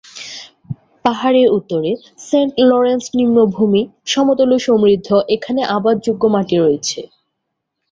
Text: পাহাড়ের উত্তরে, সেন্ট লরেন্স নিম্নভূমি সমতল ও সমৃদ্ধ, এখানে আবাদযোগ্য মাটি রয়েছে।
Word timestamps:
পাহাড়ের 1.05 1.47
উত্তরে, 1.57 1.91
সেন্ট 2.27 2.53
লরেন্স 2.69 3.05
নিম্নভূমি 3.17 3.81
সমতল 4.05 4.49
ও 4.51 4.67
সমৃদ্ধ, 4.67 5.07
এখানে 5.35 5.61
আবাদযোগ্য 5.75 6.23
মাটি 6.35 6.55
রয়েছে। 6.57 6.99